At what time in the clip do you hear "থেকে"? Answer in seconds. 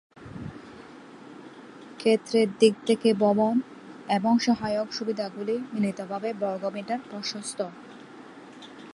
2.87-3.09